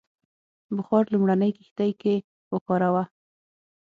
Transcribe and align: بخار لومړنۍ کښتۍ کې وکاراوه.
بخار 0.75 1.03
لومړنۍ 1.13 1.51
کښتۍ 1.57 1.91
کې 2.01 2.15
وکاراوه. 2.53 3.03